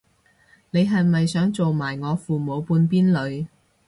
[0.71, 3.45] 你係咪想做埋我父母半邊女